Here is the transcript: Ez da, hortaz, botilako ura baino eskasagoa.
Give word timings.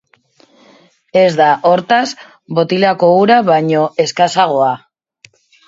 Ez 1.23 1.33
da, 1.41 1.49
hortaz, 1.73 2.01
botilako 2.61 3.13
ura 3.21 3.39
baino 3.53 3.87
eskasagoa. 4.07 4.75